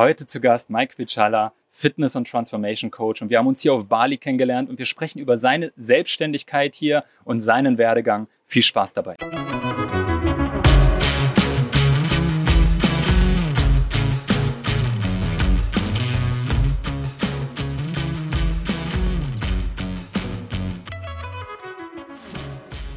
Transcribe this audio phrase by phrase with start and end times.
[0.00, 3.20] Heute zu Gast Mike Vitschala, Fitness- und Transformation Coach.
[3.20, 7.04] Und wir haben uns hier auf Bali kennengelernt und wir sprechen über seine Selbstständigkeit hier
[7.24, 8.26] und seinen Werdegang.
[8.46, 9.16] Viel Spaß dabei.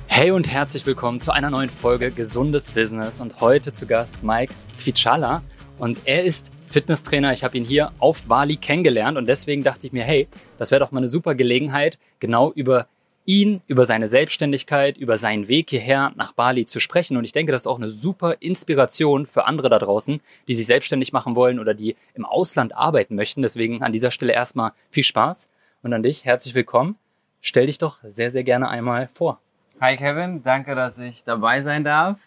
[0.07, 4.53] Hey und herzlich willkommen zu einer neuen Folge Gesundes Business und heute zu Gast Mike
[4.79, 5.43] Kvitschala
[5.79, 7.31] und er ist Fitnesstrainer.
[7.31, 10.27] Ich habe ihn hier auf Bali kennengelernt und deswegen dachte ich mir, hey,
[10.57, 12.87] das wäre doch mal eine super Gelegenheit, genau über
[13.25, 17.15] ihn, über seine Selbstständigkeit, über seinen Weg hierher nach Bali zu sprechen.
[17.15, 20.65] Und ich denke, das ist auch eine super Inspiration für andere da draußen, die sich
[20.65, 23.43] selbstständig machen wollen oder die im Ausland arbeiten möchten.
[23.43, 25.51] Deswegen an dieser Stelle erstmal viel Spaß
[25.83, 26.97] und an dich herzlich willkommen.
[27.39, 29.39] Stell dich doch sehr, sehr gerne einmal vor.
[29.79, 32.17] Hi Kevin, danke, dass ich dabei sein darf.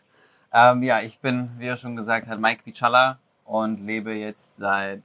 [0.52, 5.02] Ähm, ja, ich bin, wie er schon gesagt hat, Mike Vichala und lebe jetzt seit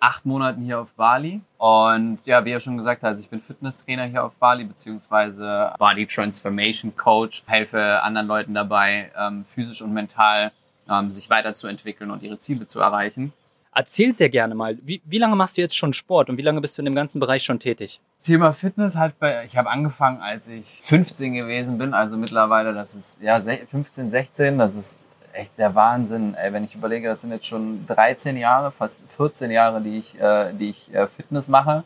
[0.00, 1.40] acht Monaten hier auf Bali.
[1.56, 5.72] Und ja, wie er schon gesagt hat, also ich bin Fitnesstrainer hier auf Bali, beziehungsweise
[5.78, 10.52] Body Transformation Coach, helfe anderen Leuten dabei, ähm, physisch und mental
[10.88, 13.32] ähm, sich weiterzuentwickeln und ihre Ziele zu erreichen.
[13.74, 16.60] Erzähl sehr gerne mal, wie, wie lange machst du jetzt schon Sport und wie lange
[16.60, 18.00] bist du in dem ganzen Bereich schon tätig?
[18.20, 22.94] Thema Fitness hat bei, ich habe angefangen, als ich 15 gewesen bin, also mittlerweile, das
[22.94, 24.98] ist ja 15, 16, das ist
[25.38, 26.34] echt der Wahnsinn.
[26.34, 30.20] Ey, wenn ich überlege, das sind jetzt schon 13 Jahre, fast 14 Jahre, die ich,
[30.20, 31.84] äh, die ich äh, Fitness mache.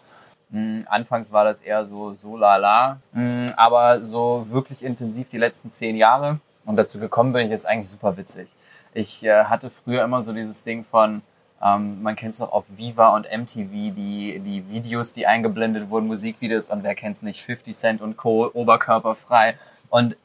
[0.50, 5.70] Mhm, anfangs war das eher so so lala, mhm, aber so wirklich intensiv die letzten
[5.70, 6.40] 10 Jahre.
[6.64, 8.48] Und dazu gekommen bin ich, ist eigentlich super witzig.
[8.94, 11.22] Ich äh, hatte früher immer so dieses Ding von,
[11.62, 16.06] ähm, man kennt es doch auf Viva und MTV, die, die Videos, die eingeblendet wurden,
[16.06, 19.56] Musikvideos und wer kennt's nicht, 50 Cent und Co., oberkörperfrei.
[19.90, 20.16] Und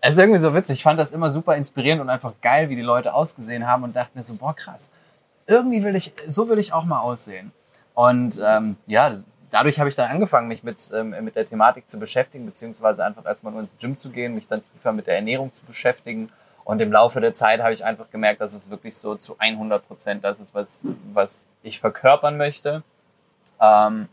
[0.00, 0.78] es ist irgendwie so witzig.
[0.78, 3.94] Ich fand das immer super inspirierend und einfach geil, wie die Leute ausgesehen haben und
[3.94, 4.90] dachte mir so, boah, krass.
[5.46, 7.52] Irgendwie will ich, so will ich auch mal aussehen.
[7.94, 9.12] Und ähm, ja,
[9.50, 13.26] dadurch habe ich dann angefangen, mich mit, ähm, mit der Thematik zu beschäftigen, beziehungsweise einfach
[13.26, 16.30] erstmal nur ins Gym zu gehen, mich dann tiefer mit der Ernährung zu beschäftigen
[16.64, 19.86] und im Laufe der Zeit habe ich einfach gemerkt, dass es wirklich so zu 100
[19.88, 22.84] Prozent das ist, was, was ich verkörpern möchte.
[23.60, 24.08] Ähm,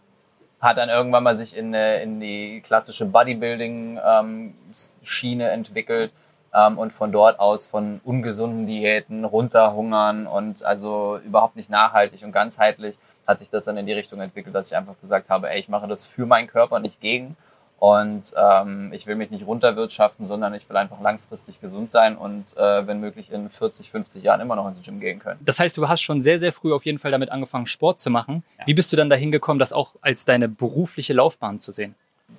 [0.59, 6.11] hat dann irgendwann mal sich in, in die klassische Bodybuilding-Schiene entwickelt
[6.53, 12.31] ähm, und von dort aus von ungesunden Diäten, runterhungern und also überhaupt nicht nachhaltig und
[12.31, 12.97] ganzheitlich
[13.27, 15.69] hat sich das dann in die Richtung entwickelt, dass ich einfach gesagt habe, ey, ich
[15.69, 17.35] mache das für meinen Körper, nicht gegen.
[17.79, 22.57] Und ähm, ich will mich nicht runterwirtschaften, sondern ich will einfach langfristig gesund sein und
[22.57, 25.39] äh, wenn möglich in 40, 50 Jahren immer noch ins Gym gehen können.
[25.45, 28.09] Das heißt, du hast schon sehr, sehr früh auf jeden Fall damit angefangen, Sport zu
[28.09, 28.43] machen.
[28.57, 28.65] Ja.
[28.65, 31.93] Wie bist du dann dahin gekommen, das auch als deine berufliche Laufbahn zu sehen?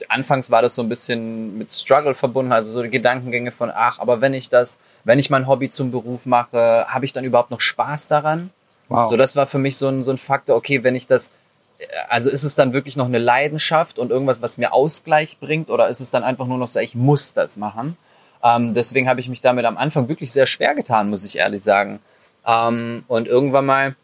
[0.08, 4.00] Anfangs war das so ein bisschen mit Struggle verbunden, also so die Gedankengänge von, ach,
[4.00, 7.52] aber wenn ich das, wenn ich mein Hobby zum Beruf mache, habe ich dann überhaupt
[7.52, 8.50] noch Spaß daran?
[8.88, 9.06] Wow.
[9.06, 11.30] So, das war für mich so ein, so ein Faktor, okay, wenn ich das
[12.08, 15.88] also ist es dann wirklich noch eine Leidenschaft und irgendwas, was mir Ausgleich bringt, oder
[15.88, 17.96] ist es dann einfach nur noch so, ich muss das machen?
[18.42, 21.62] Ähm, deswegen habe ich mich damit am Anfang wirklich sehr schwer getan, muss ich ehrlich
[21.62, 22.00] sagen.
[22.46, 23.96] Ähm, und irgendwann mal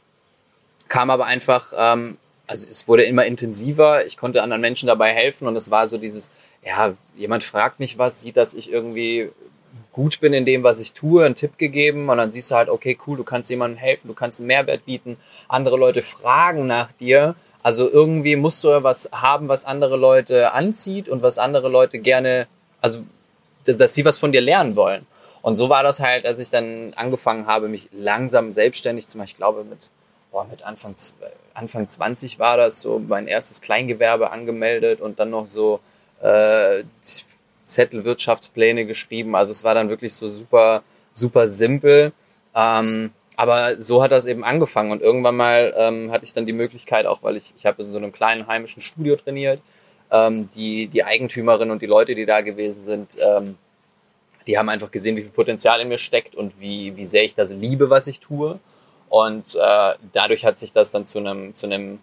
[0.88, 5.48] kam aber einfach, ähm, also es wurde immer intensiver, ich konnte anderen Menschen dabei helfen
[5.48, 6.30] und es war so dieses,
[6.64, 9.30] ja, jemand fragt mich was, sieht, dass ich irgendwie
[9.92, 12.68] gut bin in dem, was ich tue, einen Tipp gegeben und dann siehst du halt,
[12.68, 15.16] okay, cool, du kannst jemandem helfen, du kannst einen Mehrwert bieten,
[15.48, 21.08] andere Leute fragen nach dir also irgendwie musst du was haben, was andere Leute anzieht
[21.08, 22.46] und was andere Leute gerne,
[22.82, 23.00] also
[23.64, 25.06] dass sie was von dir lernen wollen.
[25.40, 29.28] Und so war das halt, als ich dann angefangen habe, mich langsam selbstständig zu machen.
[29.28, 29.90] Ich glaube, mit,
[30.30, 30.94] boah, mit Anfang,
[31.54, 35.80] Anfang 20 war das so mein erstes Kleingewerbe angemeldet und dann noch so
[36.20, 36.84] äh,
[37.64, 39.34] Zettelwirtschaftspläne geschrieben.
[39.34, 40.82] Also es war dann wirklich so super,
[41.14, 42.12] super simpel.
[42.54, 46.52] Ähm, aber so hat das eben angefangen und irgendwann mal ähm, hatte ich dann die
[46.52, 49.60] Möglichkeit, auch weil ich, ich habe in so einem kleinen heimischen Studio trainiert,
[50.10, 53.56] ähm, die, die Eigentümerin und die Leute, die da gewesen sind, ähm,
[54.46, 57.34] die haben einfach gesehen, wie viel Potenzial in mir steckt und wie, wie sehr ich
[57.34, 58.60] das liebe, was ich tue.
[59.08, 62.00] Und äh, dadurch hat sich das dann zu einem, zu einem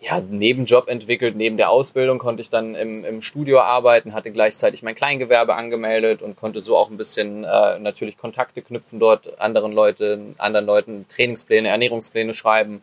[0.00, 1.34] ja, Nebenjob entwickelt.
[1.36, 6.22] Neben der Ausbildung konnte ich dann im, im Studio arbeiten, hatte gleichzeitig mein Kleingewerbe angemeldet
[6.22, 11.06] und konnte so auch ein bisschen äh, natürlich Kontakte knüpfen dort, anderen Leuten, anderen Leuten
[11.08, 12.82] Trainingspläne, Ernährungspläne schreiben.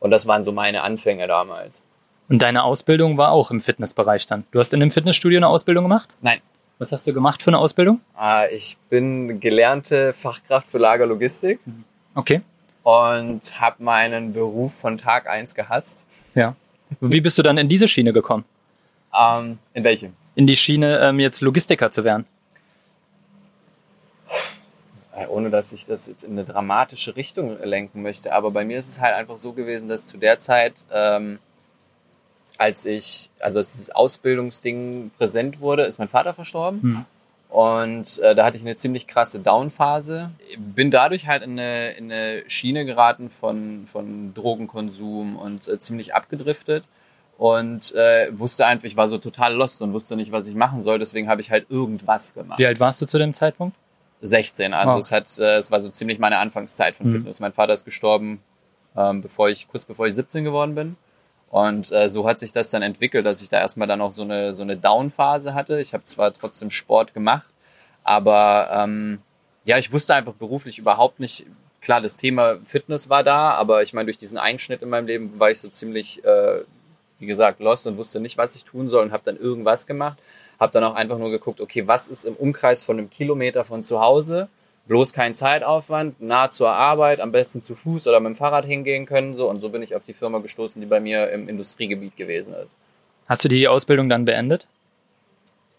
[0.00, 1.84] Und das waren so meine Anfänge damals.
[2.28, 4.44] Und deine Ausbildung war auch im Fitnessbereich dann?
[4.50, 6.16] Du hast in einem Fitnessstudio eine Ausbildung gemacht?
[6.20, 6.40] Nein.
[6.78, 8.00] Was hast du gemacht für eine Ausbildung?
[8.14, 11.60] Ah, ich bin gelernte Fachkraft für Lagerlogistik.
[12.14, 12.42] Okay
[12.86, 16.06] und habe meinen Beruf von Tag eins gehasst.
[16.36, 16.54] Ja.
[17.00, 18.44] Wie bist du dann in diese Schiene gekommen?
[19.12, 20.12] Ähm, in welche?
[20.36, 22.26] In die Schiene, ähm, jetzt Logistiker zu werden.
[25.16, 28.78] äh, ohne dass ich das jetzt in eine dramatische Richtung lenken möchte, aber bei mir
[28.78, 31.40] ist es halt einfach so gewesen, dass zu der Zeit, ähm,
[32.56, 36.82] als ich, also als dieses Ausbildungsding präsent wurde, ist mein Vater verstorben.
[36.82, 37.04] Hm.
[37.48, 40.30] Und äh, da hatte ich eine ziemlich krasse Downphase.
[40.58, 46.14] Bin dadurch halt in eine, in eine Schiene geraten von, von Drogenkonsum und äh, ziemlich
[46.14, 46.84] abgedriftet.
[47.38, 50.82] Und äh, wusste einfach, ich war so total lost und wusste nicht, was ich machen
[50.82, 50.98] soll.
[50.98, 52.58] Deswegen habe ich halt irgendwas gemacht.
[52.58, 53.76] Wie alt warst du zu dem Zeitpunkt?
[54.22, 54.72] 16.
[54.74, 55.00] Also wow.
[55.00, 57.12] es hat, äh, es war so ziemlich meine Anfangszeit von mhm.
[57.12, 57.40] Fitness.
[57.40, 58.40] Mein Vater ist gestorben,
[58.96, 60.96] ähm, bevor ich, kurz bevor ich 17 geworden bin.
[61.50, 64.22] Und äh, so hat sich das dann entwickelt, dass ich da erstmal dann auch so
[64.22, 65.80] eine, so eine Down-Phase hatte.
[65.80, 67.48] Ich habe zwar trotzdem Sport gemacht,
[68.04, 69.20] aber ähm,
[69.64, 71.46] ja, ich wusste einfach beruflich überhaupt nicht,
[71.80, 75.38] klar, das Thema Fitness war da, aber ich meine, durch diesen Einschnitt in meinem Leben
[75.38, 76.62] war ich so ziemlich, äh,
[77.18, 80.18] wie gesagt, lost und wusste nicht, was ich tun soll und habe dann irgendwas gemacht.
[80.58, 83.82] Habe dann auch einfach nur geguckt, okay, was ist im Umkreis von einem Kilometer von
[83.82, 84.48] zu Hause?
[84.86, 89.06] Bloß kein Zeitaufwand, nah zur Arbeit, am besten zu Fuß oder mit dem Fahrrad hingehen
[89.06, 89.34] können.
[89.34, 89.48] So.
[89.48, 92.76] Und so bin ich auf die Firma gestoßen, die bei mir im Industriegebiet gewesen ist.
[93.28, 94.66] Hast du die Ausbildung dann beendet?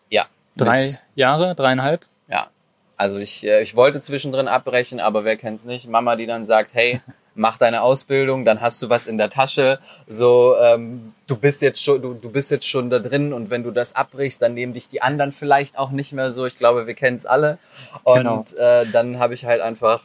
[0.09, 0.27] Ja.
[0.56, 2.06] Drei Jahre, dreieinhalb?
[2.27, 2.50] Ja.
[2.98, 5.88] Also ich, äh, ich wollte zwischendrin abbrechen, aber wer kennt's nicht?
[5.88, 7.01] Mama, die dann sagt, hey,
[7.38, 9.80] mach deine Ausbildung, dann hast du was in der Tasche.
[10.07, 13.63] So, ähm, du bist jetzt schon, du, du bist jetzt schon da drin und wenn
[13.63, 16.45] du das abbrichst, dann nehmen dich die anderen vielleicht auch nicht mehr so.
[16.45, 17.57] Ich glaube, wir kennen es alle.
[18.04, 18.44] Und genau.
[18.57, 20.04] äh, dann habe ich halt einfach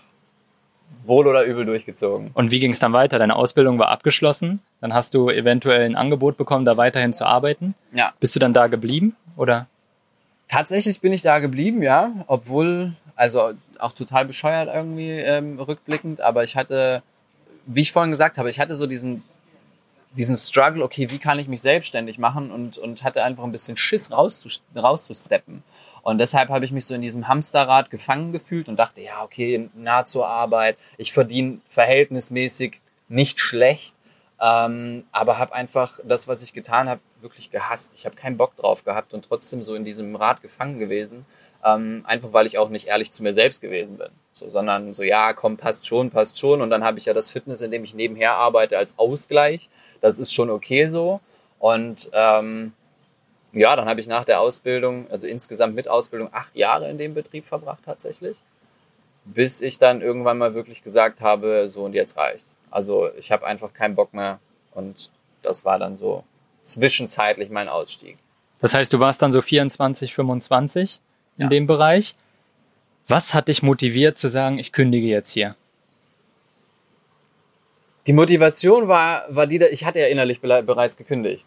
[1.04, 2.30] wohl oder übel durchgezogen.
[2.34, 3.18] Und wie ging es dann weiter?
[3.18, 4.60] Deine Ausbildung war abgeschlossen.
[4.80, 7.74] Dann hast du eventuell ein Angebot bekommen, da weiterhin zu arbeiten.
[7.92, 8.12] Ja.
[8.20, 9.66] Bist du dann da geblieben oder?
[10.48, 16.44] Tatsächlich bin ich da geblieben, ja, obwohl also auch total bescheuert irgendwie ähm, rückblickend, aber
[16.44, 17.02] ich hatte
[17.66, 19.22] wie ich vorhin gesagt habe, ich hatte so diesen,
[20.12, 23.76] diesen Struggle, okay, wie kann ich mich selbstständig machen und, und hatte einfach ein bisschen
[23.76, 25.62] Schiss rauszusteppen.
[26.02, 29.70] Und deshalb habe ich mich so in diesem Hamsterrad gefangen gefühlt und dachte, ja, okay,
[29.74, 33.94] nah zur Arbeit, ich verdiene verhältnismäßig nicht schlecht,
[34.40, 37.94] ähm, aber habe einfach das, was ich getan habe, wirklich gehasst.
[37.94, 41.24] Ich habe keinen Bock drauf gehabt und trotzdem so in diesem Rad gefangen gewesen,
[41.64, 44.08] ähm, einfach weil ich auch nicht ehrlich zu mir selbst gewesen bin.
[44.32, 46.62] So, sondern so, ja, komm, passt schon, passt schon.
[46.62, 49.68] Und dann habe ich ja das Fitness, in dem ich nebenher arbeite, als Ausgleich.
[50.00, 51.20] Das ist schon okay so.
[51.58, 52.72] Und ähm,
[53.52, 57.14] ja, dann habe ich nach der Ausbildung, also insgesamt mit Ausbildung, acht Jahre in dem
[57.14, 58.36] Betrieb verbracht tatsächlich.
[59.24, 62.46] Bis ich dann irgendwann mal wirklich gesagt habe, so und jetzt reicht.
[62.70, 64.40] Also ich habe einfach keinen Bock mehr.
[64.74, 65.10] Und
[65.42, 66.24] das war dann so
[66.62, 68.18] zwischenzeitlich mein Ausstieg.
[68.60, 71.00] Das heißt, du warst dann so 24, 25
[71.36, 71.48] in ja.
[71.48, 72.14] dem Bereich.
[73.08, 75.56] Was hat dich motiviert zu sagen, ich kündige jetzt hier?
[78.06, 81.46] Die Motivation war, war die, ich hatte ja innerlich bereits gekündigt.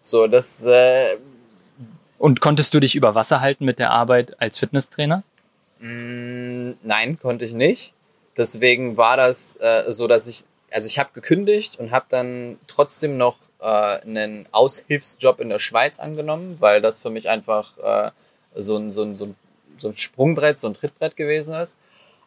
[0.00, 0.64] So, das.
[0.64, 1.16] Äh,
[2.18, 5.22] Und konntest du dich über Wasser halten mit der Arbeit als Fitnesstrainer?
[5.78, 7.94] Mm, nein, konnte ich nicht.
[8.36, 13.16] Deswegen war das äh, so, dass ich, also ich habe gekündigt und habe dann trotzdem
[13.16, 18.10] noch äh, einen Aushilfsjob in der Schweiz angenommen, weil das für mich einfach äh,
[18.56, 19.36] so ein, so ein, so ein
[19.82, 21.76] so ein Sprungbrett, so ein Trittbrett gewesen ist.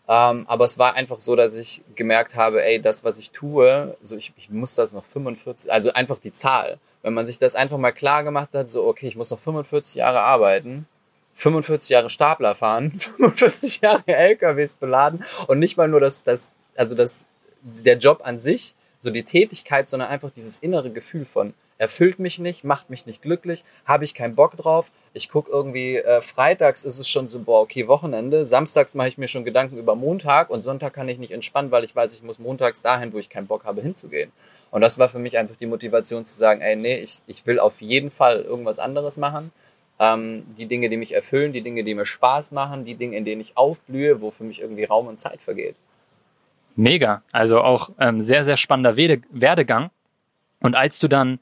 [0.08, 3.98] Ähm, aber es war einfach so, dass ich gemerkt habe, ey, das, was ich tue,
[4.04, 6.78] so ich, ich muss das noch 45, also einfach die Zahl.
[7.02, 9.96] Wenn man sich das einfach mal klar gemacht hat, so, okay, ich muss noch 45
[9.96, 10.88] Jahre arbeiten,
[11.34, 16.94] 45 Jahre Stapler fahren, 45 Jahre LKWs beladen und nicht mal nur das, das, also
[16.94, 17.26] das,
[17.62, 22.40] der Job an sich, so die Tätigkeit, sondern einfach dieses innere Gefühl von, erfüllt mich
[22.40, 24.92] nicht, macht mich nicht glücklich, habe ich keinen Bock drauf.
[25.14, 28.46] Ich gucke irgendwie, äh, freitags ist es schon so, boah, okay, Wochenende.
[28.46, 31.84] Samstags mache ich mir schon Gedanken über Montag und Sonntag kann ich nicht entspannen, weil
[31.84, 34.32] ich weiß, ich muss montags dahin, wo ich keinen Bock habe, hinzugehen.
[34.72, 37.60] Und das war für mich einfach die Motivation zu sagen, ey, nee, ich, ich will
[37.60, 39.52] auf jeden Fall irgendwas anderes machen.
[40.00, 43.24] Ähm, die Dinge, die mich erfüllen, die Dinge, die mir Spaß machen, die Dinge, in
[43.24, 45.76] denen ich aufblühe, wo für mich irgendwie Raum und Zeit vergeht.
[46.76, 47.22] Mega.
[47.32, 49.92] Also auch ähm, sehr, sehr spannender Werdegang.
[50.60, 51.40] Und als du dann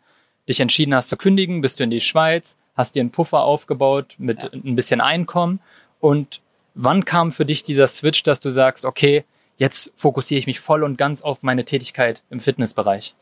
[0.47, 4.15] dich entschieden hast zu kündigen, bist du in die Schweiz, hast dir einen Puffer aufgebaut
[4.17, 4.49] mit ja.
[4.51, 5.59] ein bisschen Einkommen.
[5.99, 6.41] Und
[6.73, 9.23] wann kam für dich dieser Switch, dass du sagst, okay,
[9.57, 13.15] jetzt fokussiere ich mich voll und ganz auf meine Tätigkeit im Fitnessbereich?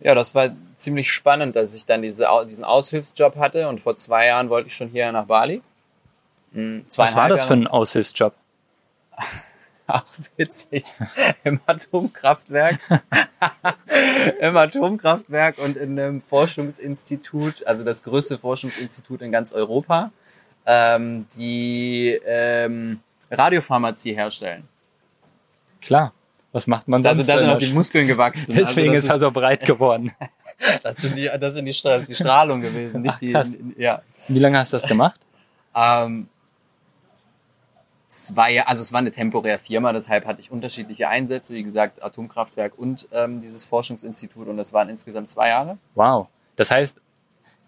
[0.00, 4.26] Ja, das war ziemlich spannend, dass ich dann diese, diesen Aushilfsjob hatte und vor zwei
[4.26, 5.62] Jahren wollte ich schon hier nach Bali.
[6.52, 8.34] Hm, Was war das für ein Aushilfsjob?
[9.86, 10.04] auch
[10.36, 10.84] witzig,
[11.44, 12.78] im Atomkraftwerk,
[14.40, 20.10] im Atomkraftwerk und in einem Forschungsinstitut, also das größte Forschungsinstitut in ganz Europa,
[20.66, 23.00] ähm, die ähm,
[23.30, 24.68] Radiopharmazie herstellen.
[25.82, 26.12] Klar.
[26.52, 27.18] Was macht man sonst?
[27.18, 28.54] Also da sind auch die Muskeln gewachsen.
[28.54, 30.12] Deswegen also ist er so breit geworden.
[30.84, 33.74] das sind die, das sind die, das ist die Strahlung gewesen, nicht Ach, die.
[33.76, 34.02] Ja.
[34.28, 35.20] Wie lange hast du das gemacht?
[35.74, 36.28] Ähm,
[38.14, 42.78] zwei, also es war eine temporäre Firma, deshalb hatte ich unterschiedliche Einsätze, wie gesagt, Atomkraftwerk
[42.78, 45.78] und ähm, dieses Forschungsinstitut und das waren insgesamt zwei Jahre.
[45.94, 46.28] Wow.
[46.56, 46.96] Das heißt,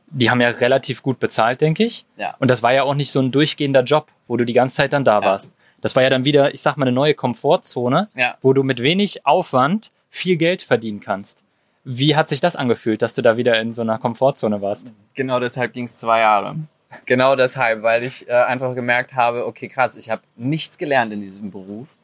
[0.09, 2.07] die haben ja relativ gut bezahlt, denke ich.
[2.17, 2.35] Ja.
[2.39, 4.93] Und das war ja auch nicht so ein durchgehender Job, wo du die ganze Zeit
[4.93, 5.27] dann da Ja.
[5.27, 5.55] warst.
[5.81, 8.37] Das war ja dann wieder, ich sag mal, eine neue Komfortzone, Ja.
[8.41, 11.43] wo du mit wenig Aufwand viel Geld verdienen kannst.
[11.85, 14.93] Wie hat sich das angefühlt, dass du da wieder in so einer Komfortzone warst?
[15.15, 16.57] Genau deshalb ging es zwei Jahre.
[17.05, 21.21] Genau deshalb, weil ich äh, einfach gemerkt habe, okay, krass, ich habe nichts gelernt in
[21.21, 21.97] diesem Beruf,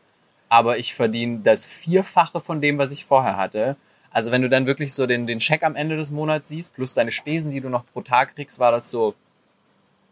[0.49, 3.77] aber ich verdiene das Vierfache von dem, was ich vorher hatte.
[4.11, 6.95] Also wenn du dann wirklich so den, den Scheck am Ende des Monats siehst, plus
[6.95, 9.15] deine Spesen, die du noch pro Tag kriegst, war das so,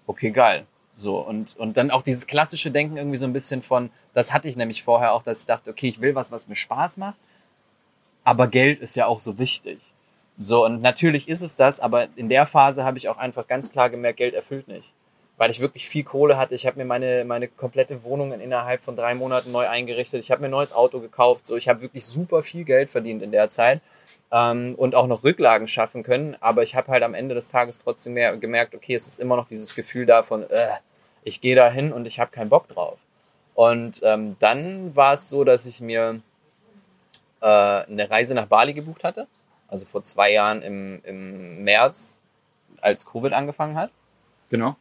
[0.07, 0.67] okay, geil.
[0.97, 4.49] So, und, und dann auch dieses klassische Denken irgendwie so ein bisschen von, das hatte
[4.49, 7.17] ich nämlich vorher auch, dass ich dachte, okay, ich will was, was mir Spaß macht,
[8.25, 9.79] aber Geld ist ja auch so wichtig.
[10.43, 13.71] So, und natürlich ist es das, aber in der Phase habe ich auch einfach ganz
[13.71, 14.91] klar gemerkt, Geld erfüllt nicht.
[15.37, 16.55] Weil ich wirklich viel Kohle hatte.
[16.55, 20.21] Ich habe mir meine, meine komplette Wohnung innerhalb von drei Monaten neu eingerichtet.
[20.21, 21.45] Ich habe mir ein neues Auto gekauft.
[21.45, 23.83] So, ich habe wirklich super viel Geld verdient in der Zeit
[24.33, 26.37] ähm, und auch noch Rücklagen schaffen können.
[26.41, 29.37] Aber ich habe halt am Ende des Tages trotzdem mehr gemerkt, okay, es ist immer
[29.37, 30.69] noch dieses Gefühl davon, äh,
[31.23, 32.99] ich gehe da hin und ich habe keinen Bock drauf.
[33.55, 36.21] Und ähm, dann war es so, dass ich mir
[37.43, 39.27] äh, eine Reise nach Bali gebucht hatte.
[39.71, 42.21] Also vor zwei Jahren im, im März,
[42.81, 43.91] als Covid angefangen hat.
[44.51, 44.77] Genau.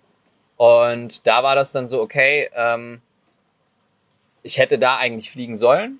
[0.57, 3.01] Und da war das dann so, okay, ähm,
[4.43, 5.99] ich hätte da eigentlich fliegen sollen,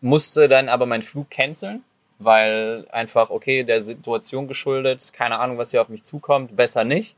[0.00, 1.84] musste dann aber meinen Flug canceln,
[2.18, 7.16] weil einfach, okay, der Situation geschuldet, keine Ahnung, was hier auf mich zukommt, besser nicht.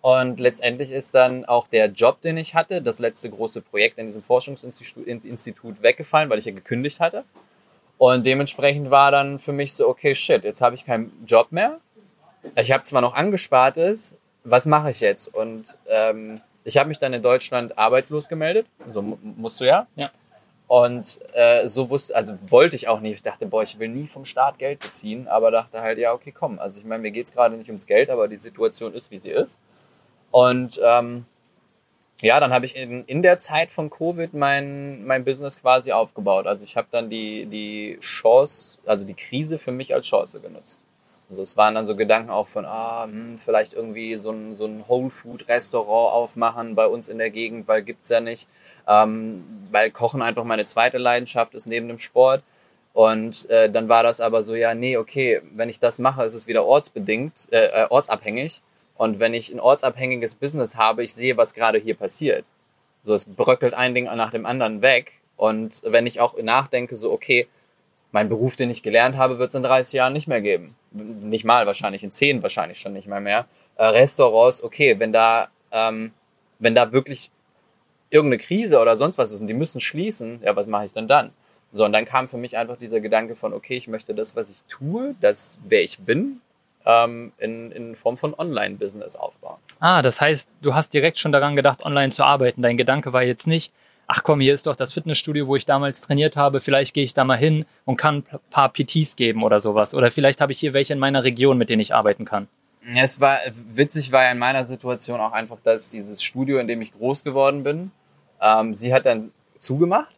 [0.00, 4.06] Und letztendlich ist dann auch der Job, den ich hatte, das letzte große Projekt in
[4.06, 7.24] diesem Forschungsinstitut Institut weggefallen, weil ich ja gekündigt hatte.
[7.98, 11.80] Und dementsprechend war dann für mich so, okay, shit, jetzt habe ich keinen Job mehr.
[12.54, 15.34] Ich habe zwar noch Angespartes, was mache ich jetzt?
[15.34, 18.66] Und ähm, ich habe mich dann in Deutschland arbeitslos gemeldet.
[18.88, 19.86] So mu- musst du ja.
[19.96, 20.10] Ja.
[20.68, 23.14] Und äh, so wusste, also wollte ich auch nicht.
[23.14, 26.32] Ich dachte, boah, ich will nie vom Staat Geld beziehen, aber dachte halt, ja, okay,
[26.32, 26.58] komm.
[26.58, 29.30] Also ich meine, mir geht's gerade nicht ums Geld, aber die Situation ist, wie sie
[29.30, 29.58] ist.
[30.32, 31.24] Und ähm,
[32.22, 36.46] ja, dann habe ich in, in der Zeit von Covid mein, mein Business quasi aufgebaut.
[36.46, 40.80] Also ich habe dann die, die Chance, also die Krise für mich als Chance genutzt.
[41.28, 44.66] Also es waren dann so Gedanken auch von, ah, hm, vielleicht irgendwie so ein, so
[44.66, 48.48] ein Whole Food Restaurant aufmachen bei uns in der Gegend, weil gibt's ja nicht.
[48.88, 52.42] Ähm, weil Kochen einfach meine zweite Leidenschaft ist neben dem Sport.
[52.94, 56.32] Und äh, dann war das aber so, ja, nee, okay, wenn ich das mache, ist
[56.32, 58.62] es wieder ortsbedingt, äh, äh, ortsabhängig.
[58.96, 62.44] Und wenn ich ein ortsabhängiges Business habe, ich sehe, was gerade hier passiert.
[63.04, 65.12] So, es bröckelt ein Ding nach dem anderen weg.
[65.36, 67.46] Und wenn ich auch nachdenke, so, okay,
[68.12, 70.74] mein Beruf, den ich gelernt habe, wird es in 30 Jahren nicht mehr geben.
[70.92, 73.46] Nicht mal wahrscheinlich, in 10 wahrscheinlich schon nicht mal mehr.
[73.76, 76.12] Äh, Restaurants, okay, wenn da, ähm,
[76.58, 77.30] wenn da wirklich
[78.08, 81.08] irgendeine Krise oder sonst was ist und die müssen schließen, ja, was mache ich denn
[81.08, 81.32] dann?
[81.72, 84.50] So, und dann kam für mich einfach dieser Gedanke von, okay, ich möchte das, was
[84.50, 86.40] ich tue, das, wer ich bin,
[86.86, 89.58] ähm, in, in Form von Online-Business aufbauen.
[89.80, 92.62] Ah, das heißt, du hast direkt schon daran gedacht, online zu arbeiten.
[92.62, 93.72] Dein Gedanke war jetzt nicht,
[94.06, 97.12] ach komm, hier ist doch das Fitnessstudio, wo ich damals trainiert habe, vielleicht gehe ich
[97.12, 99.94] da mal hin und kann ein paar PTs geben oder sowas.
[99.94, 102.48] Oder vielleicht habe ich hier welche in meiner Region, mit denen ich arbeiten kann.
[102.94, 103.38] Es war
[103.72, 107.24] witzig, war ja in meiner Situation auch einfach, dass dieses Studio, in dem ich groß
[107.24, 107.90] geworden bin,
[108.40, 110.15] ähm, sie hat dann zugemacht.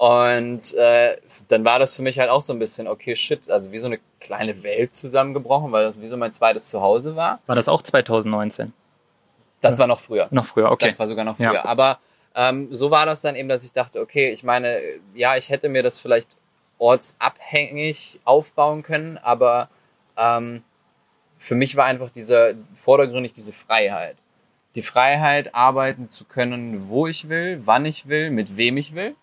[0.00, 3.70] Und äh, dann war das für mich halt auch so ein bisschen, okay, shit, also
[3.70, 7.40] wie so eine kleine Welt zusammengebrochen, weil das wie so mein zweites Zuhause war.
[7.46, 8.72] War das auch 2019?
[9.60, 10.28] Das war noch früher.
[10.30, 10.86] Noch früher, okay.
[10.86, 11.52] Das war sogar noch früher.
[11.52, 11.66] Ja.
[11.66, 11.98] Aber
[12.34, 14.80] ähm, so war das dann eben, dass ich dachte, okay, ich meine,
[15.12, 16.30] ja, ich hätte mir das vielleicht
[16.78, 19.68] ortsabhängig aufbauen können, aber
[20.16, 20.62] ähm,
[21.36, 24.16] für mich war einfach dieser vordergründig diese Freiheit.
[24.76, 29.14] Die Freiheit, arbeiten zu können, wo ich will, wann ich will, mit wem ich will.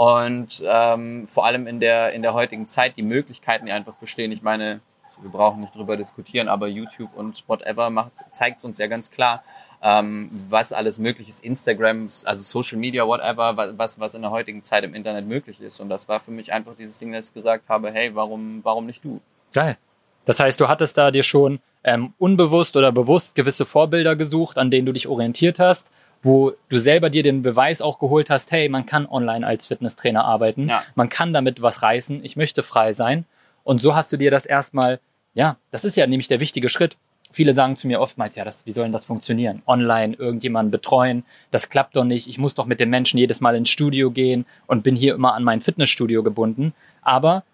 [0.00, 4.32] Und ähm, vor allem in der, in der heutigen Zeit die Möglichkeiten, die einfach bestehen.
[4.32, 4.80] Ich meine,
[5.20, 9.44] wir brauchen nicht drüber diskutieren, aber YouTube und whatever zeigt es uns ja ganz klar,
[9.82, 11.44] ähm, was alles möglich ist.
[11.44, 15.60] Instagram, also Social Media, whatever, wa- was, was in der heutigen Zeit im Internet möglich
[15.60, 15.80] ist.
[15.80, 18.86] Und das war für mich einfach dieses Ding, dass ich gesagt habe, hey, warum, warum
[18.86, 19.20] nicht du?
[19.52, 19.76] Geil.
[20.24, 24.70] Das heißt, du hattest da dir schon ähm, unbewusst oder bewusst gewisse Vorbilder gesucht, an
[24.70, 25.90] denen du dich orientiert hast,
[26.22, 30.24] wo du selber dir den Beweis auch geholt hast, hey, man kann online als Fitnesstrainer
[30.24, 30.82] arbeiten, Ja.
[30.94, 33.24] man kann damit was reißen, ich möchte frei sein.
[33.64, 35.00] Und so hast du dir das erstmal,
[35.34, 36.96] ja, das ist ja nämlich der wichtige Schritt.
[37.32, 39.62] Viele sagen zu mir oftmals, ja, das, wie soll denn das funktionieren?
[39.66, 42.28] Online irgendjemanden betreuen, das klappt doch nicht.
[42.28, 45.34] Ich muss doch mit den Menschen jedes Mal ins Studio gehen und bin hier immer
[45.34, 46.74] an mein Fitnessstudio gebunden.
[47.02, 47.44] Aber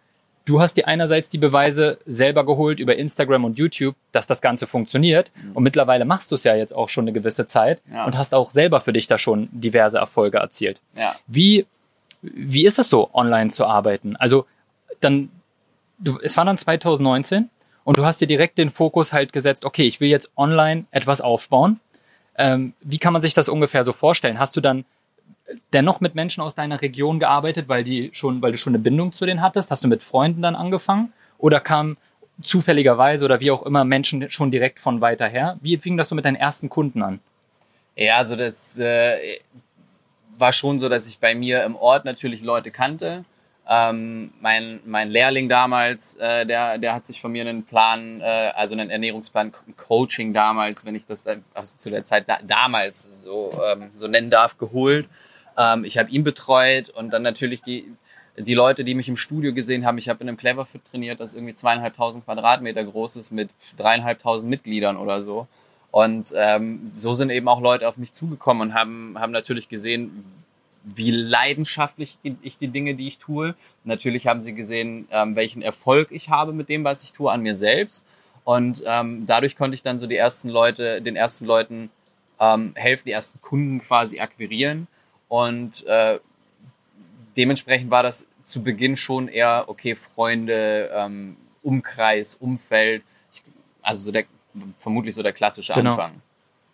[0.47, 4.67] du hast dir einerseits die Beweise selber geholt über Instagram und YouTube, dass das Ganze
[4.67, 5.31] funktioniert.
[5.35, 5.53] Mhm.
[5.53, 8.07] Und mittlerweile machst du es ja jetzt auch schon eine gewisse Zeit ja.
[8.07, 10.81] und hast auch selber für dich da schon diverse Erfolge erzielt.
[10.97, 11.15] Ja.
[11.27, 11.67] Wie,
[12.23, 14.17] wie ist es so, online zu arbeiten?
[14.17, 14.47] Also
[15.01, 15.29] dann,
[15.99, 17.51] du, es war dann 2019
[17.85, 21.21] und du hast dir direkt den Fokus halt gesetzt, okay, ich will jetzt online etwas
[21.21, 21.81] aufbauen.
[22.39, 24.39] Ähm, wie kann man sich das ungefähr so vorstellen?
[24.39, 24.85] Hast du dann
[25.73, 29.13] dennoch mit Menschen aus deiner Region gearbeitet, weil die schon, weil du schon eine Bindung
[29.13, 29.71] zu denen hattest?
[29.71, 31.13] Hast du mit Freunden dann angefangen?
[31.39, 31.97] Oder kamen
[32.43, 35.59] zufälligerweise oder wie auch immer Menschen schon direkt von weiter her?
[35.61, 37.21] Wie fing das so mit deinen ersten Kunden an?
[37.95, 39.39] Ja, also das äh,
[40.37, 43.25] war schon so, dass ich bei mir im Ort natürlich Leute kannte.
[43.69, 48.53] Ähm, mein, mein Lehrling damals, äh, der, der hat sich von mir einen Plan, äh,
[48.55, 53.23] also einen Ernährungsplan, Coaching damals, wenn ich das da, also zu der Zeit da, damals
[53.23, 55.09] so, ähm, so nennen darf, geholt.
[55.57, 57.85] Ähm, ich habe ihn betreut und dann natürlich die,
[58.39, 59.99] die Leute, die mich im Studio gesehen haben.
[59.99, 64.97] Ich habe in einem Cleverfit trainiert, das irgendwie zweieinhalbtausend Quadratmeter groß ist mit dreieinhalbtausend Mitgliedern
[64.97, 65.47] oder so.
[65.91, 70.25] Und ähm, so sind eben auch Leute auf mich zugekommen und haben, haben natürlich gesehen,
[70.85, 73.55] wie leidenschaftlich ich die Dinge, die ich tue.
[73.85, 77.43] Natürlich haben sie gesehen, ähm, welchen Erfolg ich habe mit dem, was ich tue, an
[77.43, 78.05] mir selbst.
[78.45, 81.91] Und ähm, dadurch konnte ich dann so die ersten Leute, den ersten Leuten
[82.39, 84.87] ähm, helfen, die ersten Kunden quasi akquirieren.
[85.29, 86.19] Und äh,
[87.37, 93.03] dementsprechend war das zu Beginn schon eher, okay, Freunde, ähm, Umkreis, Umfeld,
[93.83, 94.25] also so der,
[94.79, 95.93] vermutlich so der klassische genau.
[95.93, 96.23] Anfang.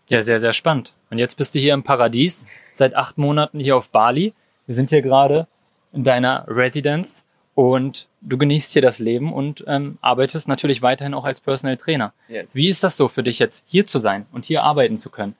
[0.09, 0.93] Ja, sehr, sehr spannend.
[1.11, 4.35] Und jetzt bist du hier im Paradies, seit acht Monaten hier auf Bali.
[4.67, 5.47] Wir sind hier gerade
[5.93, 11.25] in deiner Residence und du genießt hier das Leben und ähm, arbeitest natürlich weiterhin auch
[11.25, 12.13] als Personal Trainer.
[12.29, 12.55] Yes.
[12.55, 15.35] Wie ist das so für dich jetzt, hier zu sein und hier arbeiten zu können?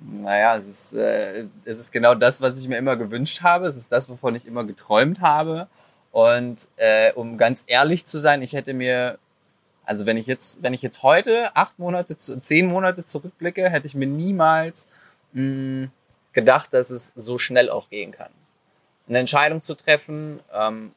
[0.00, 3.66] Naja, es ist, äh, es ist genau das, was ich mir immer gewünscht habe.
[3.66, 5.68] Es ist das, wovon ich immer geträumt habe.
[6.12, 9.18] Und äh, um ganz ehrlich zu sein, ich hätte mir,
[9.84, 13.94] also wenn ich jetzt, wenn ich jetzt heute acht Monate, zehn Monate zurückblicke, hätte ich
[13.94, 14.88] mir niemals
[15.32, 15.90] mh, hm,
[16.32, 18.30] gedacht, dass es so schnell auch gehen kann.
[19.08, 20.92] Eine Entscheidung zu treffen, ähm,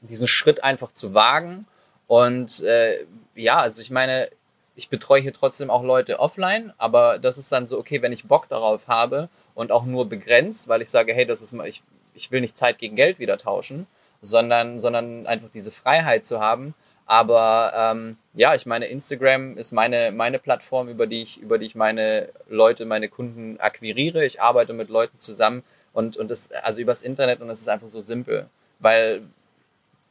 [0.00, 1.66] diesen Schritt einfach zu wagen.
[2.06, 3.04] Und äh,
[3.34, 4.30] ja, also ich meine,
[4.76, 8.26] ich betreue hier trotzdem auch Leute offline, aber das ist dann so, okay, wenn ich
[8.26, 11.82] Bock darauf habe und auch nur begrenzt, weil ich sage, hey, das ist ich,
[12.14, 13.86] ich will nicht Zeit gegen Geld wieder tauschen,
[14.22, 16.74] sondern, sondern einfach diese Freiheit zu haben.
[17.06, 21.66] Aber ähm, ja, ich meine, Instagram ist meine, meine Plattform, über die ich, über die
[21.66, 24.24] ich meine Leute, meine Kunden akquiriere.
[24.24, 27.88] Ich arbeite mit Leuten zusammen und, und das, also übers Internet und es ist einfach
[27.88, 28.48] so simpel.
[28.78, 29.22] Weil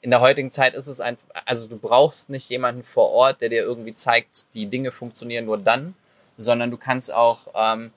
[0.01, 3.49] in der heutigen Zeit ist es einfach, also du brauchst nicht jemanden vor Ort, der
[3.49, 5.95] dir irgendwie zeigt, die Dinge funktionieren nur dann,
[6.37, 7.91] sondern du kannst auch, ähm,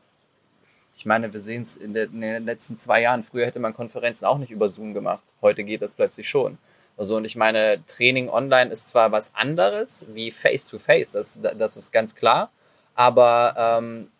[0.95, 4.25] ich meine, wir sehen es in, in, den letzten zwei Jahren, früher hätte man Konferenzen
[4.25, 6.59] auch nicht über Zoom gemacht, heute geht das plötzlich schon.
[6.97, 11.77] Also und ich meine, Training online ist zwar was anderes wie Face-to-Face, -face, das, das
[11.77, 12.51] ist ganz klar,
[12.95, 14.11] aber ähm,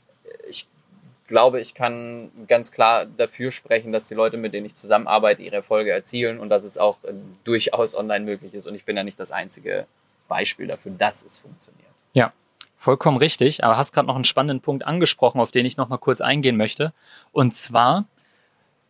[1.33, 5.57] glaube, ich kann ganz klar dafür sprechen, dass die Leute, mit denen ich zusammenarbeite, ihre
[5.57, 7.15] Erfolge erzielen und dass es auch äh,
[7.45, 8.67] durchaus online möglich ist.
[8.67, 9.87] Und ich bin ja nicht das einzige
[10.29, 11.89] Beispiel dafür, dass es funktioniert.
[12.13, 12.35] Ja,
[12.77, 13.65] vollkommen richtig.
[13.65, 16.59] Aber hast gerade noch einen spannenden Punkt angesprochen, auf den ich noch mal kurz eingehen
[16.59, 16.93] möchte.
[17.33, 18.05] Und zwar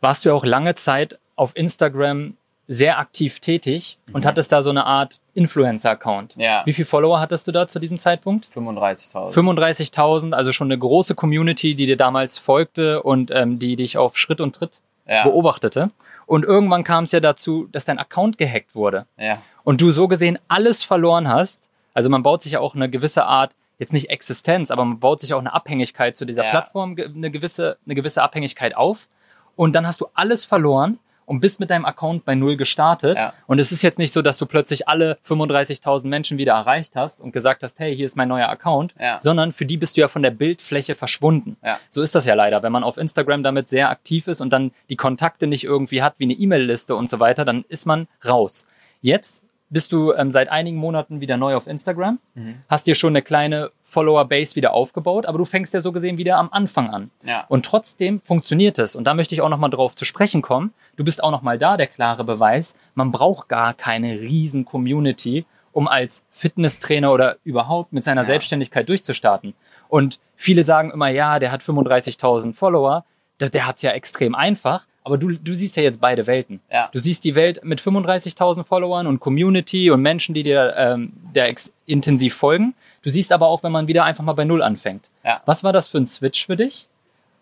[0.01, 2.37] warst du ja auch lange Zeit auf Instagram
[2.69, 4.15] sehr aktiv tätig mhm.
[4.15, 6.37] und hattest da so eine Art Influencer-Account.
[6.37, 6.63] Ja.
[6.65, 8.47] Wie viele Follower hattest du da zu diesem Zeitpunkt?
[8.47, 9.33] 35.000.
[9.33, 14.17] 35.000, also schon eine große Community, die dir damals folgte und ähm, die dich auf
[14.17, 15.25] Schritt und Tritt ja.
[15.25, 15.91] beobachtete.
[16.27, 19.07] Und irgendwann kam es ja dazu, dass dein Account gehackt wurde.
[19.19, 19.43] Ja.
[19.65, 21.69] Und du so gesehen alles verloren hast.
[21.95, 25.21] Also man baut sich ja auch eine gewisse Art, jetzt nicht Existenz, aber man baut
[25.21, 26.51] sich auch eine Abhängigkeit zu dieser ja.
[26.51, 29.09] Plattform, eine gewisse, eine gewisse Abhängigkeit auf.
[29.57, 33.17] Und dann hast du alles verloren und bist mit deinem Account bei Null gestartet.
[33.17, 33.33] Ja.
[33.47, 37.21] Und es ist jetzt nicht so, dass du plötzlich alle 35.000 Menschen wieder erreicht hast
[37.21, 39.19] und gesagt hast, hey, hier ist mein neuer Account, ja.
[39.21, 41.57] sondern für die bist du ja von der Bildfläche verschwunden.
[41.65, 41.79] Ja.
[41.91, 42.63] So ist das ja leider.
[42.63, 46.15] Wenn man auf Instagram damit sehr aktiv ist und dann die Kontakte nicht irgendwie hat,
[46.19, 48.67] wie eine E-Mail-Liste und so weiter, dann ist man raus.
[49.01, 52.57] Jetzt bist du ähm, seit einigen Monaten wieder neu auf Instagram, mhm.
[52.69, 56.37] hast dir schon eine kleine Follower-Base wieder aufgebaut, aber du fängst ja so gesehen wieder
[56.37, 57.11] am Anfang an.
[57.25, 57.47] Ja.
[57.49, 58.95] Und trotzdem funktioniert es.
[58.95, 60.75] Und da möchte ich auch nochmal drauf zu sprechen kommen.
[60.97, 62.77] Du bist auch nochmal da, der klare Beweis.
[62.95, 68.27] Man braucht gar keine riesen Community, um als Fitnesstrainer oder überhaupt mit seiner ja.
[68.27, 69.55] Selbstständigkeit durchzustarten.
[69.89, 73.07] Und viele sagen immer, ja, der hat 35.000 Follower.
[73.41, 74.87] Der hat es ja extrem einfach.
[75.05, 76.61] Aber du, du siehst ja jetzt beide Welten.
[76.71, 76.89] Ja.
[76.93, 81.53] Du siehst die Welt mit 35.000 Followern und Community und Menschen, die dir ähm, der
[81.87, 82.75] intensiv folgen.
[83.03, 85.09] Du siehst aber auch, wenn man wieder einfach mal bei Null anfängt.
[85.25, 85.43] Ja.
[85.45, 86.89] Was war das für ein Switch für dich?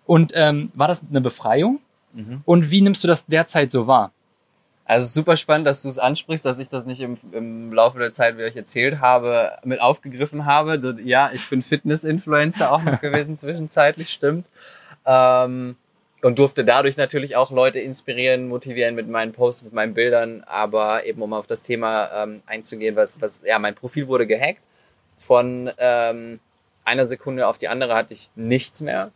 [0.07, 1.81] Und ähm, war das eine Befreiung?
[2.15, 2.43] Mhm.
[2.45, 4.11] Und wie nimmst du das derzeit so wahr?
[4.91, 8.13] Also super spannend, dass du es ansprichst, dass ich das nicht im, im Laufe der
[8.13, 10.81] Zeit, wie ich erzählt habe, mit aufgegriffen habe.
[11.05, 14.49] Ja, ich bin Fitness-Influencer auch noch gewesen zwischenzeitlich, stimmt.
[15.07, 15.77] Ähm,
[16.23, 20.43] und durfte dadurch natürlich auch Leute inspirieren, motivieren mit meinen Posts, mit meinen Bildern.
[20.47, 24.63] Aber eben um auf das Thema ähm, einzugehen, was, was, ja, mein Profil wurde gehackt.
[25.17, 26.41] Von ähm,
[26.85, 29.13] einer Sekunde auf die andere hatte ich nichts mehr.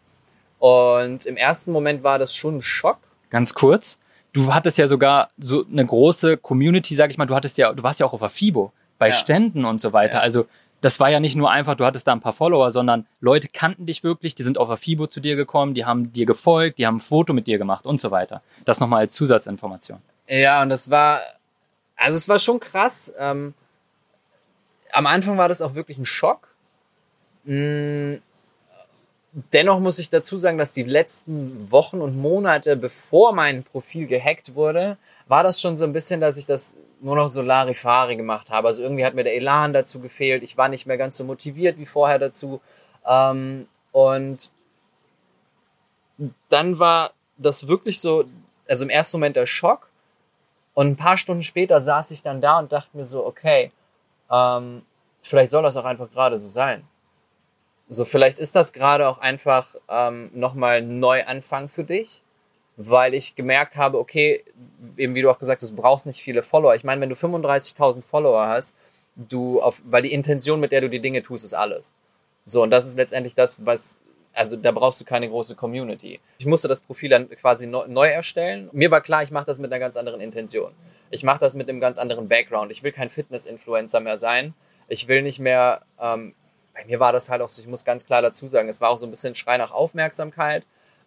[0.58, 2.98] Und im ersten Moment war das schon ein Schock.
[3.30, 3.98] Ganz kurz,
[4.32, 7.82] du hattest ja sogar so eine große Community, sag ich mal, du hattest ja, du
[7.82, 9.12] warst ja auch auf der FIBO bei ja.
[9.12, 10.18] Ständen und so weiter.
[10.18, 10.20] Ja.
[10.20, 10.46] Also
[10.84, 13.86] das war ja nicht nur einfach, du hattest da ein paar Follower, sondern Leute kannten
[13.86, 16.86] dich wirklich, die sind auf der FIBO zu dir gekommen, die haben dir gefolgt, die
[16.86, 18.42] haben ein Foto mit dir gemacht und so weiter.
[18.66, 20.02] Das nochmal als Zusatzinformation.
[20.28, 21.20] Ja, und das war,
[21.96, 23.14] also es war schon krass.
[23.18, 23.54] Ähm,
[24.92, 26.48] am Anfang war das auch wirklich ein Schock.
[27.44, 28.16] Mm,
[29.54, 34.54] dennoch muss ich dazu sagen, dass die letzten Wochen und Monate, bevor mein Profil gehackt
[34.54, 38.50] wurde, war das schon so ein bisschen, dass ich das nur noch so Larifari gemacht
[38.50, 38.68] habe.
[38.68, 40.42] Also irgendwie hat mir der Elan dazu gefehlt.
[40.42, 42.60] Ich war nicht mehr ganz so motiviert wie vorher dazu.
[43.06, 44.52] Ähm, und
[46.48, 48.24] dann war das wirklich so,
[48.68, 49.88] also im ersten Moment der Schock.
[50.74, 53.70] Und ein paar Stunden später saß ich dann da und dachte mir so, okay,
[54.30, 54.82] ähm,
[55.22, 56.84] vielleicht soll das auch einfach gerade so sein.
[57.88, 62.23] So, vielleicht ist das gerade auch einfach ähm, nochmal ein Neuanfang für dich
[62.76, 64.44] weil ich gemerkt habe, okay,
[64.96, 66.74] eben wie du auch gesagt hast, du brauchst nicht viele Follower.
[66.74, 68.76] Ich meine, wenn du 35.000 Follower hast,
[69.16, 71.92] du auf, weil die Intention, mit der du die Dinge tust, ist alles.
[72.44, 74.00] So, und das ist letztendlich das, was,
[74.32, 76.20] also da brauchst du keine große Community.
[76.38, 78.68] Ich musste das Profil dann quasi neu, erstellen.
[78.72, 80.72] Mir war klar, ich mache das mit einer ganz anderen Intention.
[81.10, 82.72] Ich mache das mit einem ganz anderen Background.
[82.72, 84.52] Ich will kein Fitness-Influencer mehr sein.
[84.88, 86.34] Ich will nicht mehr, ähm,
[86.74, 88.90] bei mir war das halt auch so, ich muss ganz klar dazu sagen, es war
[88.90, 90.64] auch so ein bisschen Schrei nach Aufmerksamkeit.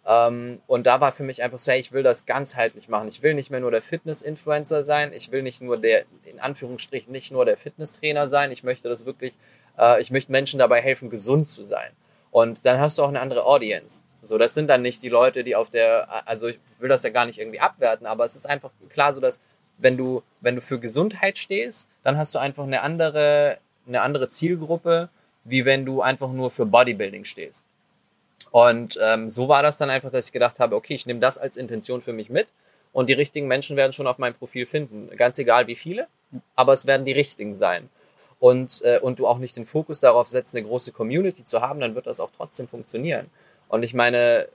[0.08, 3.08] Ähm, und da war für mich einfach so, hey, ich will das ganzheitlich machen.
[3.08, 5.12] Ich will nicht mehr nur der Fitness-Influencer sein.
[5.12, 8.50] Ich will nicht nur der, in Anführungsstrichen, nicht nur der Fitnesstrainer sein.
[8.50, 9.34] Ich möchte das wirklich,
[9.78, 11.92] äh, ich möchte Menschen dabei helfen, gesund zu sein.
[12.30, 14.00] Und dann hast du auch eine andere Audience.
[14.22, 17.10] So, das sind dann nicht die Leute, die auf der, also ich will das ja
[17.10, 19.40] gar nicht irgendwie abwerten, aber es ist einfach klar so, dass
[19.76, 24.28] wenn du, wenn du für Gesundheit stehst, dann hast du einfach eine andere, eine andere
[24.28, 25.08] Zielgruppe,
[25.44, 27.64] wie wenn du einfach nur für Bodybuilding stehst.
[28.50, 31.38] Und ähm, so war das dann einfach, dass ich gedacht habe, okay, ich nehme das
[31.38, 32.48] als Intention für mich mit
[32.92, 35.14] und die richtigen Menschen werden schon auf meinem Profil finden.
[35.16, 36.08] Ganz egal wie viele,
[36.56, 37.88] aber es werden die richtigen sein.
[38.40, 41.80] Und, äh, und du auch nicht den Fokus darauf setzt, eine große Community zu haben,
[41.80, 43.30] dann wird das auch trotzdem funktionieren.
[43.68, 44.48] Und ich meine,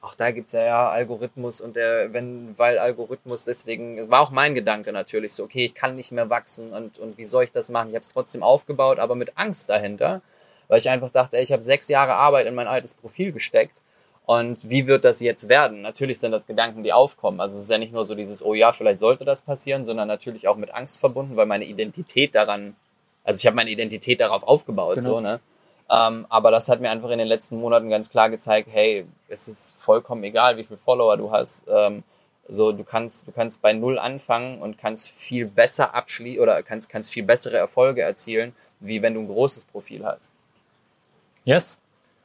[0.00, 4.54] auch da gibt's ja, ja Algorithmus und der, wenn, weil Algorithmus, deswegen, war auch mein
[4.54, 7.68] Gedanke natürlich so, okay, ich kann nicht mehr wachsen und, und wie soll ich das
[7.68, 7.90] machen?
[7.90, 10.22] Ich habe es trotzdem aufgebaut, aber mit Angst dahinter
[10.68, 13.80] weil ich einfach dachte, ey, ich habe sechs Jahre Arbeit in mein altes Profil gesteckt.
[14.26, 15.80] Und wie wird das jetzt werden?
[15.80, 17.40] Natürlich sind das Gedanken, die aufkommen.
[17.40, 20.06] Also es ist ja nicht nur so dieses, oh ja, vielleicht sollte das passieren, sondern
[20.06, 22.76] natürlich auch mit Angst verbunden, weil meine Identität daran,
[23.24, 25.08] also ich habe meine Identität darauf aufgebaut, genau.
[25.08, 25.40] so, ne?
[25.90, 29.48] Ähm, aber das hat mir einfach in den letzten Monaten ganz klar gezeigt, hey, es
[29.48, 31.64] ist vollkommen egal, wie viele Follower du hast.
[31.66, 32.04] Ähm,
[32.46, 36.90] so, du kannst, du kannst bei Null anfangen und kannst viel besser abschließen oder kannst,
[36.90, 40.30] kannst viel bessere Erfolge erzielen, wie wenn du ein großes Profil hast.
[41.48, 41.78] Yes.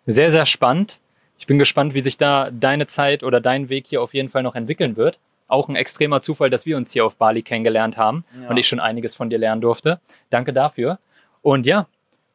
[0.06, 1.00] Sehr, sehr spannend.
[1.38, 4.44] Ich bin gespannt, wie sich da deine Zeit oder dein Weg hier auf jeden Fall
[4.44, 5.18] noch entwickeln wird.
[5.48, 8.50] Auch ein extremer Zufall, dass wir uns hier auf Bali kennengelernt haben ja.
[8.50, 10.02] und ich schon einiges von dir lernen durfte.
[10.30, 11.00] Danke dafür.
[11.42, 11.88] Und ja,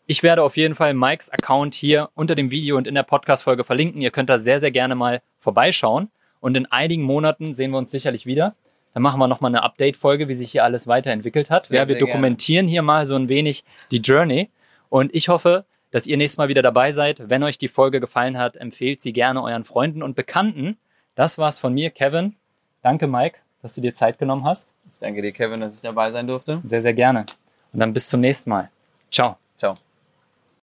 [0.07, 3.64] ich werde auf jeden Fall Mikes Account hier unter dem Video und in der Podcast-Folge
[3.64, 4.01] verlinken.
[4.01, 6.09] Ihr könnt da sehr, sehr gerne mal vorbeischauen.
[6.40, 8.55] Und in einigen Monaten sehen wir uns sicherlich wieder.
[8.94, 11.66] Dann machen wir nochmal eine Update-Folge, wie sich hier alles weiterentwickelt hat.
[11.66, 12.70] Sehr, ja, wir dokumentieren gerne.
[12.70, 14.48] hier mal so ein wenig die Journey.
[14.88, 17.29] Und ich hoffe, dass ihr nächstes Mal wieder dabei seid.
[17.29, 20.77] Wenn euch die Folge gefallen hat, empfehlt sie gerne euren Freunden und Bekannten.
[21.14, 22.37] Das war's von mir, Kevin.
[22.83, 24.72] Danke, Mike, dass du dir Zeit genommen hast.
[24.92, 26.61] Ich danke dir, Kevin, dass ich dabei sein durfte.
[26.64, 27.27] Sehr, sehr gerne.
[27.72, 28.70] Und dann bis zum nächsten Mal.
[29.11, 29.37] Ciao.